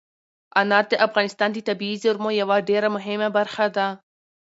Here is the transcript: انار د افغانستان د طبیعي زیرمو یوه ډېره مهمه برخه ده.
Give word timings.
انار 0.59 0.85
د 0.91 0.93
افغانستان 1.07 1.49
د 1.53 1.57
طبیعي 1.69 1.97
زیرمو 2.03 2.29
یوه 2.41 2.57
ډېره 2.69 2.87
مهمه 2.95 3.29
برخه 3.37 3.65
ده. 3.75 3.87